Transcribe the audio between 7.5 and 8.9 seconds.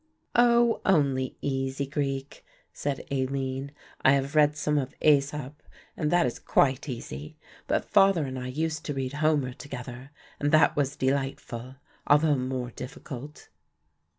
but father and I used